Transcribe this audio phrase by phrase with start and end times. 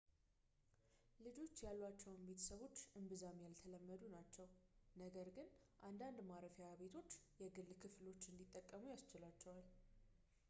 [1.25, 4.47] ልጆች ያሏቸው ቤተሰቦች እምብዛም ያልተለመዱ ናቸው
[5.01, 5.49] ነገር ግን
[5.89, 7.11] አንዳንድ ማረፊያ ቤቶች
[7.43, 9.67] የግል ክፍሎች እንዲጠቀሙ ያስችላቸዋል